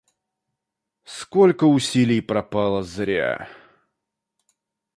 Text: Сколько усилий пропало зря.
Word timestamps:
Сколько 1.03 1.65
усилий 1.65 2.21
пропало 2.21 2.81
зря. 2.83 3.47